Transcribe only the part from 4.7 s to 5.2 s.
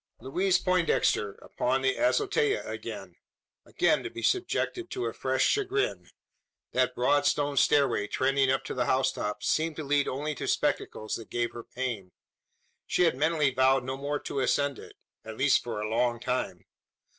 to a